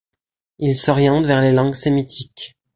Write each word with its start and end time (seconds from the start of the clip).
Il 0.57 0.77
s'oriente 0.79 1.25
vers 1.25 1.41
les 1.43 1.51
langues 1.51 1.75
sémitiques. 1.75 2.55